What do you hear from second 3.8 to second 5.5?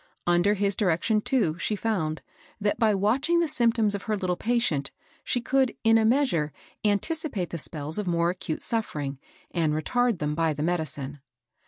of her little patient, she